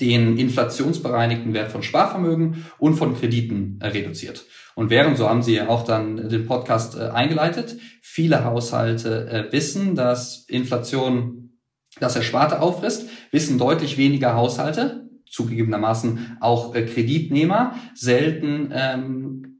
den 0.00 0.36
inflationsbereinigten 0.36 1.54
Wert 1.54 1.72
von 1.72 1.82
Sparvermögen 1.82 2.66
und 2.78 2.94
von 2.94 3.18
Krediten 3.18 3.78
äh, 3.80 3.88
reduziert. 3.88 4.44
Und 4.74 4.90
während, 4.90 5.16
so 5.16 5.28
haben 5.28 5.42
Sie 5.42 5.54
ja 5.54 5.68
auch 5.68 5.84
dann 5.84 6.28
den 6.28 6.46
Podcast 6.46 6.96
äh, 6.96 7.08
eingeleitet, 7.08 7.76
viele 8.02 8.44
Haushalte 8.44 9.48
wissen, 9.50 9.94
dass 9.94 10.44
Inflation 10.48 11.58
das 11.98 12.16
Ersparte 12.16 12.60
auffrisst, 12.60 13.08
wissen 13.30 13.58
deutlich 13.58 13.98
weniger 13.98 14.34
Haushalte, 14.34 15.08
zugegebenermaßen 15.28 16.38
auch 16.40 16.72
Kreditnehmer, 16.72 17.74
selten 17.94 18.70
ähm, 18.72 19.56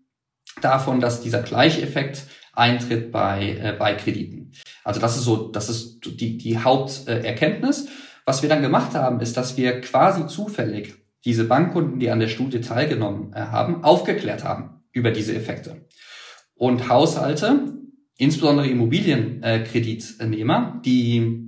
davon, 0.60 1.00
dass 1.00 1.20
dieser 1.20 1.42
Gleicheffekt 1.42 2.25
eintritt 2.52 3.10
bei, 3.12 3.56
äh, 3.60 3.75
bei 3.78 3.94
Krediten. 3.94 4.50
Also 4.84 5.00
das 5.00 5.16
ist 5.16 5.25
so, 5.25 5.48
das 5.48 5.68
ist 5.68 6.00
die, 6.20 6.38
die 6.38 6.58
Haupterkenntnis. 6.58 7.88
Was 8.25 8.42
wir 8.42 8.48
dann 8.48 8.62
gemacht 8.62 8.94
haben, 8.94 9.20
ist, 9.20 9.36
dass 9.36 9.56
wir 9.56 9.80
quasi 9.80 10.26
zufällig 10.26 10.94
diese 11.25 11.44
Bankkunden, 11.44 12.00
die 12.00 12.10
an 12.10 12.20
der 12.20 12.28
Studie 12.28 12.60
teilgenommen 12.60 13.32
äh, 13.34 13.40
haben, 13.40 13.82
aufgeklärt 13.84 14.44
haben 14.44 14.82
über 14.92 15.10
diese 15.10 15.34
Effekte. 15.34 15.86
Und 16.54 16.88
Haushalte, 16.88 17.75
insbesondere 18.16 18.68
Immobilienkreditnehmer, 18.68 20.80
die 20.84 21.42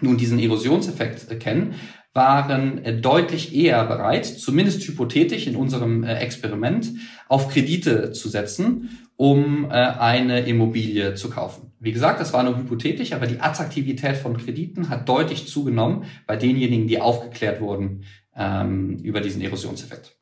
nun 0.00 0.16
diesen 0.16 0.38
Erosionseffekt 0.38 1.30
äh, 1.30 1.36
kennen, 1.36 1.74
waren 2.16 2.84
äh, 2.84 3.00
deutlich 3.00 3.54
eher 3.54 3.84
bereit, 3.84 4.26
zumindest 4.26 4.82
hypothetisch 4.88 5.46
in 5.46 5.54
unserem 5.56 6.02
äh, 6.02 6.14
Experiment, 6.16 6.92
auf 7.28 7.48
Kredite 7.48 8.12
zu 8.12 8.28
setzen, 8.28 8.98
um 9.16 9.66
äh, 9.66 9.74
eine 9.74 10.40
Immobilie 10.40 11.14
zu 11.14 11.30
kaufen. 11.30 11.72
Wie 11.78 11.92
gesagt, 11.92 12.20
das 12.20 12.32
war 12.32 12.42
nur 12.42 12.56
hypothetisch, 12.56 13.12
aber 13.12 13.26
die 13.26 13.40
Attraktivität 13.40 14.16
von 14.16 14.36
Krediten 14.36 14.88
hat 14.88 15.08
deutlich 15.08 15.46
zugenommen 15.46 16.04
bei 16.26 16.36
denjenigen, 16.36 16.88
die 16.88 17.00
aufgeklärt 17.00 17.60
wurden 17.60 18.04
ähm, 18.34 18.98
über 19.02 19.20
diesen 19.20 19.42
Erosionseffekt. 19.42 20.16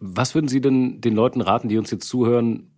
Was 0.00 0.34
würden 0.34 0.48
Sie 0.48 0.60
denn 0.60 1.00
den 1.00 1.14
Leuten 1.14 1.40
raten, 1.40 1.68
die 1.68 1.76
uns 1.76 1.90
jetzt 1.90 2.08
zuhören, 2.08 2.70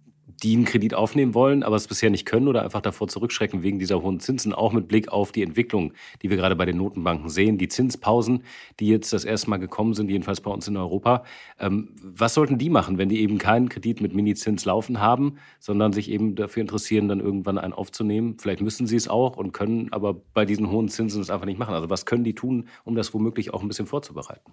die 0.43 0.57
einen 0.57 0.65
Kredit 0.65 0.95
aufnehmen 0.95 1.35
wollen, 1.35 1.63
aber 1.63 1.77
es 1.77 1.87
bisher 1.87 2.11
nicht 2.11 2.25
können 2.25 2.49
oder 2.49 2.63
einfach 2.63 2.81
davor 2.81 3.09
zurückschrecken 3.09 3.63
wegen 3.63 3.79
dieser 3.79 4.03
hohen 4.03 4.21
Zinsen, 4.21 4.53
auch 4.53 4.73
mit 4.73 4.89
Blick 4.89 5.09
auf 5.11 5.33
die 5.33 5.43
Entwicklung, 5.43 5.93
die 6.23 6.31
wir 6.31 6.37
gerade 6.37 6.57
bei 6.57 6.65
den 6.65 6.79
Notenbanken 6.79 7.29
sehen, 7.29 7.59
die 7.59 7.69
Zinspausen, 7.69 8.45
die 8.79 8.89
jetzt 8.89 9.13
das 9.13 9.25
erste 9.25 9.51
Mal 9.51 9.59
gekommen 9.59 9.95
sind, 9.95 10.11
jedenfalls 10.11 10.41
bei 10.41 10.51
uns 10.51 10.67
in 10.69 10.77
Europa. 10.77 11.25
Ähm, 11.59 11.91
was 12.03 12.35
sollten 12.35 12.59
die 12.59 12.71
machen, 12.71 12.99
wenn 12.99 13.09
die 13.09 13.21
eben 13.21 13.39
keinen 13.39 13.69
Kredit 13.69 14.01
mit 14.01 14.15
Minizins 14.15 14.65
laufen 14.65 15.01
haben, 15.01 15.37
sondern 15.59 15.93
sich 15.93 16.11
eben 16.11 16.35
dafür 16.35 16.63
interessieren, 16.63 17.09
dann 17.09 17.21
irgendwann 17.21 17.59
einen 17.59 17.73
aufzunehmen? 17.73 18.37
Vielleicht 18.39 18.63
müssen 18.63 18.87
sie 18.87 18.97
es 18.97 19.09
auch 19.09 19.37
und 19.37 19.53
können 19.53 19.93
aber 19.93 20.15
bei 20.15 20.45
diesen 20.45 20.71
hohen 20.71 20.89
Zinsen 20.89 21.21
es 21.21 21.31
einfach 21.31 21.47
nicht 21.47 21.59
machen. 21.59 21.75
Also 21.75 21.91
was 21.91 22.07
können 22.07 22.25
die 22.25 22.35
tun, 22.35 22.69
um 22.85 22.95
das 22.95 23.13
womöglich 23.13 23.53
auch 23.53 23.63
ein 23.63 23.69
bisschen 23.69 23.87
vorzubereiten? 23.87 24.53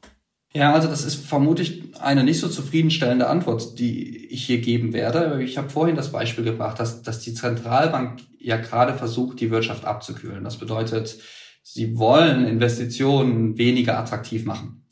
Ja, 0.54 0.74
also 0.74 0.88
das 0.88 1.04
ist 1.04 1.16
vermutlich 1.16 1.84
eine 2.00 2.24
nicht 2.24 2.40
so 2.40 2.48
zufriedenstellende 2.48 3.28
Antwort, 3.28 3.78
die 3.80 4.28
ich 4.28 4.46
hier 4.46 4.60
geben 4.60 4.94
werde. 4.94 5.44
Ich 5.44 5.58
habe 5.58 5.70
vorhin 5.70 5.96
das 5.96 6.12
Beispiel 6.12 6.44
gebracht, 6.44 6.80
dass, 6.80 7.04
dass 7.04 7.20
die 7.20 7.34
Zentralbank 7.34 8.22
ja 8.40 8.58
gerade 8.58 8.94
versucht, 8.94 9.40
die 9.40 9.52
Wirtschaft 9.52 9.86
abzukühlen. 9.86 10.44
Das 10.44 10.58
bedeutet, 10.58 11.18
sie 11.64 11.98
wollen 11.98 12.48
Investitionen 12.48 13.58
weniger 13.58 14.00
attraktiv 14.00 14.46
machen. 14.46 14.86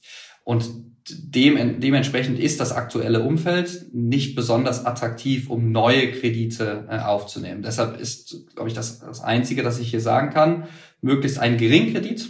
Und 0.44 0.66
dem, 1.08 1.80
dementsprechend 1.80 2.40
ist 2.40 2.60
das 2.60 2.72
aktuelle 2.72 3.22
Umfeld 3.22 3.94
nicht 3.94 4.36
besonders 4.36 4.86
attraktiv, 4.86 5.50
um 5.50 5.72
neue 5.72 6.12
Kredite 6.12 6.88
äh, 6.90 7.00
aufzunehmen. 7.00 7.62
Deshalb 7.62 8.00
ist, 8.00 8.48
glaube 8.56 8.70
ich, 8.70 8.76
das, 8.76 9.00
das 9.00 9.22
Einzige, 9.22 9.62
das 9.62 9.80
ich 9.80 9.90
hier 9.90 10.02
sagen 10.02 10.32
kann, 10.32 10.68
möglichst 11.02 11.38
einen 11.38 11.58
Geringkredit 11.58 12.28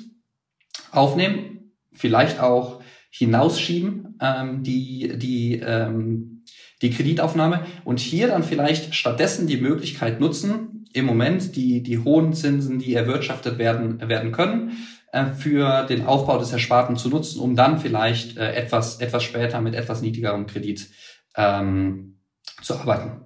aufnehmen, 0.91 1.72
vielleicht 1.94 2.41
auch 2.41 2.82
hinausschieben, 3.17 4.17
ähm, 4.22 4.63
die, 4.63 5.17
die, 5.17 5.62
ähm, 5.65 6.43
die 6.81 6.89
Kreditaufnahme 6.89 7.65
und 7.86 8.00
hier 8.00 8.27
dann 8.27 8.43
vielleicht 8.43 8.93
stattdessen 8.93 9.48
die 9.48 9.57
Möglichkeit 9.57 10.19
nutzen, 10.19 10.86
im 10.91 11.05
Moment 11.05 11.55
die, 11.55 11.81
die 11.81 12.00
hohen 12.00 12.34
Zinsen, 12.34 12.79
die 12.79 12.93
erwirtschaftet 12.93 13.57
werden, 13.57 14.07
werden 14.10 14.34
können, 14.34 14.72
äh, 15.13 15.27
für 15.27 15.86
den 15.86 16.05
Aufbau 16.05 16.38
des 16.38 16.51
Ersparten 16.51 16.98
zu 16.98 17.10
nutzen, 17.10 17.39
um 17.39 17.55
dann 17.55 17.79
vielleicht 17.79 18.38
äh, 18.38 18.53
etwas, 18.53 19.00
etwas 19.00 19.24
später 19.24 19.62
mit 19.62 19.75
etwas 19.75 20.01
niedrigerem 20.01 20.45
Kredit 20.45 20.89
ähm, 21.38 22.19
zu 22.62 22.75
arbeiten. 22.75 23.22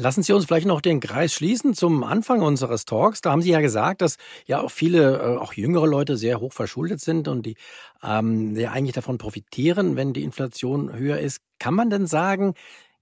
Lassen 0.00 0.22
Sie 0.22 0.32
uns 0.32 0.46
vielleicht 0.46 0.66
noch 0.66 0.80
den 0.80 0.98
Kreis 0.98 1.34
schließen 1.34 1.74
zum 1.74 2.04
Anfang 2.04 2.40
unseres 2.40 2.86
Talks. 2.86 3.20
Da 3.20 3.32
haben 3.32 3.42
Sie 3.42 3.50
ja 3.50 3.60
gesagt, 3.60 4.00
dass 4.00 4.16
ja 4.46 4.62
auch 4.62 4.70
viele, 4.70 5.18
äh, 5.18 5.36
auch 5.36 5.52
jüngere 5.52 5.86
Leute 5.86 6.16
sehr 6.16 6.40
hoch 6.40 6.54
verschuldet 6.54 7.02
sind 7.02 7.28
und 7.28 7.44
die 7.44 7.56
ähm, 8.02 8.56
ja 8.56 8.70
eigentlich 8.70 8.94
davon 8.94 9.18
profitieren, 9.18 9.96
wenn 9.96 10.14
die 10.14 10.22
Inflation 10.22 10.96
höher 10.96 11.18
ist. 11.18 11.42
Kann 11.58 11.74
man 11.74 11.90
denn 11.90 12.06
sagen, 12.06 12.54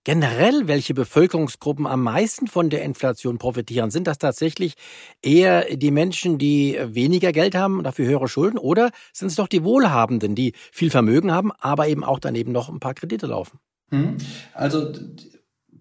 generell, 0.02 0.66
welche 0.66 0.92
Bevölkerungsgruppen 0.92 1.86
am 1.86 2.02
meisten 2.02 2.48
von 2.48 2.68
der 2.68 2.82
Inflation 2.82 3.38
profitieren? 3.38 3.92
Sind 3.92 4.08
das 4.08 4.18
tatsächlich 4.18 4.74
eher 5.22 5.76
die 5.76 5.92
Menschen, 5.92 6.36
die 6.36 6.80
weniger 6.82 7.30
Geld 7.30 7.54
haben 7.54 7.78
und 7.78 7.84
dafür 7.84 8.06
höhere 8.06 8.26
Schulden? 8.26 8.58
Oder 8.58 8.90
sind 9.12 9.28
es 9.28 9.36
doch 9.36 9.46
die 9.46 9.62
Wohlhabenden, 9.62 10.34
die 10.34 10.52
viel 10.72 10.90
Vermögen 10.90 11.30
haben, 11.30 11.52
aber 11.60 11.86
eben 11.86 12.02
auch 12.02 12.18
daneben 12.18 12.50
noch 12.50 12.68
ein 12.68 12.80
paar 12.80 12.94
Kredite 12.94 13.28
laufen? 13.28 13.60
Hm. 13.90 14.16
Also 14.52 14.92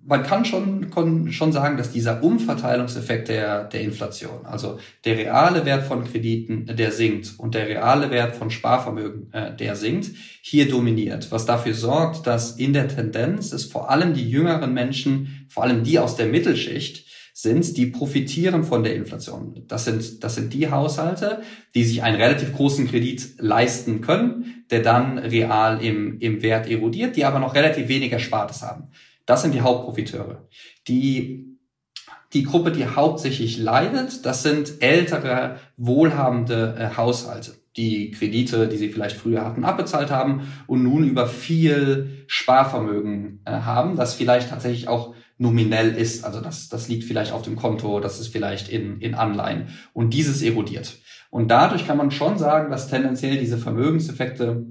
man 0.07 0.23
kann 0.23 0.45
schon, 0.45 0.89
kann 0.89 1.33
schon 1.33 1.51
sagen, 1.51 1.75
dass 1.75 1.91
dieser 1.91 2.23
Umverteilungseffekt 2.23 3.27
der, 3.27 3.65
der 3.65 3.81
Inflation, 3.81 4.45
also 4.45 4.79
der 5.03 5.17
reale 5.17 5.65
Wert 5.65 5.85
von 5.85 6.05
Krediten, 6.05 6.65
der 6.65 6.93
sinkt 6.93 7.33
und 7.37 7.55
der 7.55 7.67
reale 7.67 8.09
Wert 8.09 8.35
von 8.37 8.49
Sparvermögen, 8.49 9.33
äh, 9.33 9.53
der 9.53 9.75
sinkt, 9.75 10.11
hier 10.41 10.69
dominiert, 10.69 11.29
was 11.31 11.45
dafür 11.45 11.73
sorgt, 11.73 12.25
dass 12.25 12.55
in 12.55 12.71
der 12.71 12.87
Tendenz 12.87 13.51
es 13.51 13.65
vor 13.65 13.89
allem 13.89 14.13
die 14.13 14.29
jüngeren 14.29 14.73
Menschen, 14.73 15.45
vor 15.49 15.63
allem 15.63 15.83
die 15.83 15.99
aus 15.99 16.15
der 16.15 16.27
Mittelschicht, 16.27 17.05
sind, 17.33 17.75
die 17.75 17.87
profitieren 17.87 18.63
von 18.63 18.83
der 18.83 18.95
Inflation. 18.95 19.65
Das 19.67 19.85
sind, 19.85 20.23
das 20.23 20.35
sind 20.35 20.53
die 20.53 20.71
Haushalte, 20.71 21.41
die 21.75 21.83
sich 21.83 22.01
einen 22.01 22.19
relativ 22.19 22.53
großen 22.53 22.87
Kredit 22.87 23.33
leisten 23.39 23.99
können, 24.01 24.63
der 24.71 24.81
dann 24.81 25.17
real 25.17 25.83
im, 25.83 26.17
im 26.19 26.41
Wert 26.41 26.67
erodiert, 26.67 27.15
die 27.17 27.25
aber 27.25 27.39
noch 27.39 27.53
relativ 27.53 27.89
wenig 27.89 28.11
Erspartes 28.11 28.63
haben. 28.63 28.89
Das 29.27 29.43
sind 29.43 29.53
die 29.53 29.62
Hauptprofiteure. 29.62 30.48
Die, 30.88 31.60
die 32.34 32.43
Gruppe, 32.43 32.72
die 32.72 32.88
hauptsächlich 32.88 33.60
leidet, 33.60 34.25
das 34.25 34.41
sind 34.41 34.81
ältere, 34.81 35.60
wohlhabende 35.77 36.75
äh, 36.79 36.98
Haushalte 36.98 37.53
die 37.77 38.10
Kredite, 38.12 38.67
die 38.67 38.77
sie 38.77 38.89
vielleicht 38.89 39.17
früher 39.17 39.46
hatten, 39.46 39.63
abbezahlt 39.63 40.10
haben 40.10 40.51
und 40.65 40.81
nun 40.81 41.03
über 41.03 41.27
viel 41.27 42.24
Sparvermögen 42.25 43.41
äh, 43.46 43.51
haben, 43.51 43.96
das 43.96 44.15
vielleicht 44.15 44.50
tatsächlich 44.50 44.88
auch 44.88 45.13
nominell 45.38 45.96
ist. 45.96 46.25
Also 46.25 46.41
das, 46.41 46.69
das 46.69 46.88
liegt 46.88 47.03
vielleicht 47.03 47.31
auf 47.31 47.43
dem 47.43 47.55
Konto, 47.55 48.00
das 48.00 48.19
ist 48.19 48.29
vielleicht 48.29 48.67
in, 48.69 49.00
in 49.00 49.13
Anleihen. 49.13 49.67
Und 49.93 50.15
dieses 50.15 50.41
erodiert. 50.41 50.98
Und 51.29 51.50
dadurch 51.50 51.86
kann 51.86 51.98
man 51.98 52.10
schon 52.10 52.39
sagen, 52.39 52.72
dass 52.72 52.89
tendenziell 52.89 53.38
diese 53.38 53.60
Vermögenseffekte 53.60 54.65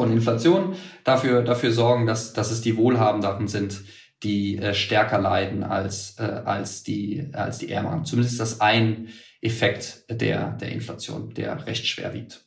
von 0.00 0.12
Inflation 0.12 0.76
dafür, 1.04 1.42
dafür 1.42 1.72
sorgen, 1.72 2.06
dass, 2.06 2.32
dass 2.32 2.50
es 2.50 2.62
die 2.62 2.78
Wohlhabenderen 2.78 3.48
sind, 3.48 3.82
die 4.22 4.56
äh, 4.56 4.72
stärker 4.72 5.18
leiden 5.18 5.62
als, 5.62 6.18
äh, 6.18 6.22
als, 6.22 6.82
die, 6.82 7.28
als 7.34 7.58
die 7.58 7.70
Ärmeren. 7.70 8.06
Zumindest 8.06 8.34
ist 8.34 8.40
das 8.40 8.60
ein 8.62 9.08
Effekt 9.42 10.04
der, 10.10 10.52
der 10.52 10.72
Inflation, 10.72 11.34
der 11.34 11.66
recht 11.66 11.86
schwer 11.86 12.14
wiegt. 12.14 12.46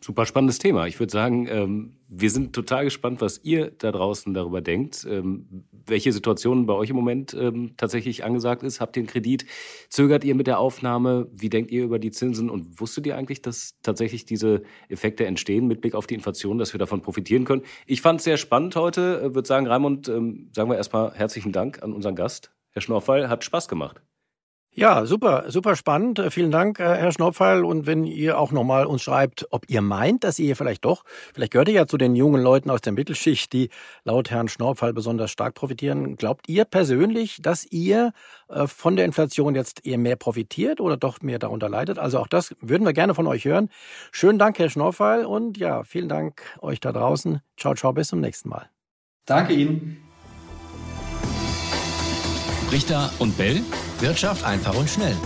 Super 0.00 0.26
spannendes 0.26 0.58
Thema. 0.58 0.86
Ich 0.86 1.00
würde 1.00 1.10
sagen, 1.10 1.48
ähm, 1.50 1.96
wir 2.08 2.30
sind 2.30 2.54
total 2.54 2.84
gespannt, 2.84 3.20
was 3.20 3.40
ihr 3.42 3.72
da 3.72 3.90
draußen 3.90 4.32
darüber 4.32 4.60
denkt. 4.60 5.04
Ähm, 5.08 5.64
welche 5.86 6.12
Situation 6.12 6.66
bei 6.66 6.72
euch 6.72 6.90
im 6.90 6.96
Moment 6.96 7.34
ähm, 7.34 7.74
tatsächlich 7.76 8.24
angesagt 8.24 8.62
ist? 8.62 8.80
Habt 8.80 8.96
ihr 8.96 9.00
einen 9.00 9.08
Kredit? 9.08 9.44
Zögert 9.88 10.22
ihr 10.22 10.36
mit 10.36 10.46
der 10.46 10.60
Aufnahme? 10.60 11.28
Wie 11.32 11.50
denkt 11.50 11.72
ihr 11.72 11.82
über 11.82 11.98
die 11.98 12.12
Zinsen? 12.12 12.48
Und 12.48 12.80
wusstet 12.80 13.06
ihr 13.06 13.16
eigentlich, 13.16 13.42
dass 13.42 13.76
tatsächlich 13.82 14.24
diese 14.24 14.62
Effekte 14.88 15.26
entstehen 15.26 15.66
mit 15.66 15.80
Blick 15.80 15.94
auf 15.94 16.06
die 16.06 16.14
Inflation, 16.14 16.58
dass 16.58 16.72
wir 16.72 16.78
davon 16.78 17.02
profitieren 17.02 17.44
können? 17.44 17.62
Ich 17.86 18.00
fand 18.00 18.20
es 18.20 18.24
sehr 18.24 18.36
spannend 18.36 18.76
heute. 18.76 19.24
Ich 19.26 19.34
würde 19.34 19.48
sagen, 19.48 19.66
Raimund, 19.66 20.06
sagen 20.06 20.70
wir 20.70 20.76
erstmal 20.76 21.12
herzlichen 21.14 21.50
Dank 21.50 21.82
an 21.82 21.92
unseren 21.92 22.14
Gast. 22.14 22.52
Herr 22.70 22.82
Schnorfall, 22.82 23.28
hat 23.28 23.42
Spaß 23.42 23.66
gemacht. 23.66 24.00
Ja, 24.78 25.06
super, 25.06 25.46
super 25.48 25.74
spannend. 25.74 26.20
Äh, 26.20 26.30
vielen 26.30 26.52
Dank, 26.52 26.78
äh, 26.78 26.84
Herr 26.84 27.10
Schnopfeil. 27.10 27.64
Und 27.64 27.88
wenn 27.88 28.04
ihr 28.04 28.38
auch 28.38 28.52
nochmal 28.52 28.86
uns 28.86 29.02
schreibt, 29.02 29.44
ob 29.50 29.68
ihr 29.68 29.82
meint, 29.82 30.22
dass 30.22 30.38
ihr 30.38 30.54
vielleicht 30.54 30.84
doch, 30.84 31.02
vielleicht 31.34 31.50
gehört 31.50 31.66
ihr 31.66 31.74
ja 31.74 31.86
zu 31.88 31.98
den 31.98 32.14
jungen 32.14 32.40
Leuten 32.40 32.70
aus 32.70 32.80
der 32.80 32.92
Mittelschicht, 32.92 33.52
die 33.52 33.70
laut 34.04 34.30
Herrn 34.30 34.46
Schnorpfeil 34.46 34.92
besonders 34.92 35.32
stark 35.32 35.56
profitieren. 35.56 36.14
Glaubt 36.14 36.48
ihr 36.48 36.64
persönlich, 36.64 37.42
dass 37.42 37.66
ihr 37.72 38.12
äh, 38.46 38.68
von 38.68 38.94
der 38.94 39.04
Inflation 39.04 39.56
jetzt 39.56 39.84
eher 39.84 39.98
mehr 39.98 40.14
profitiert 40.14 40.80
oder 40.80 40.96
doch 40.96 41.22
mehr 41.22 41.40
darunter 41.40 41.68
leidet? 41.68 41.98
Also 41.98 42.20
auch 42.20 42.28
das 42.28 42.54
würden 42.60 42.86
wir 42.86 42.92
gerne 42.92 43.16
von 43.16 43.26
euch 43.26 43.46
hören. 43.46 43.70
Schönen 44.12 44.38
Dank, 44.38 44.60
Herr 44.60 44.70
Schnorpfeil. 44.70 45.24
Und 45.24 45.58
ja, 45.58 45.82
vielen 45.82 46.08
Dank 46.08 46.40
euch 46.60 46.78
da 46.78 46.92
draußen. 46.92 47.40
Ciao, 47.56 47.74
ciao, 47.74 47.92
bis 47.92 48.06
zum 48.06 48.20
nächsten 48.20 48.48
Mal. 48.48 48.70
Danke 49.26 49.54
Ihnen. 49.54 49.96
Richter 52.70 53.10
und 53.18 53.36
Bell. 53.36 53.60
Wirtschaft 54.00 54.44
einfach 54.44 54.74
und 54.74 54.88
schnell. 54.88 55.16